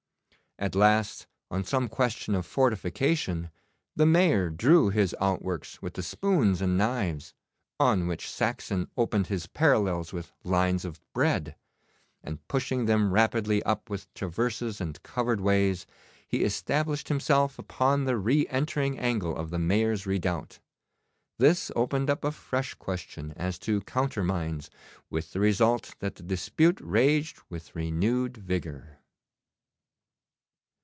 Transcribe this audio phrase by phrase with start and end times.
[0.59, 3.49] At last, on some question of fortification,
[3.95, 7.33] the Mayor drew his outworks with the spoons and knives,
[7.79, 11.55] on which Saxon opened his parallels with lines of bread,
[12.21, 15.87] and pushing them rapidly up with traverses and covered ways,
[16.27, 20.59] he established himself upon the re entering angle of the Mayor's redoubt.
[21.39, 24.69] This opened up a fresh question as to counter mines,
[25.09, 28.99] with the result that the dispute raged with renewed vigour.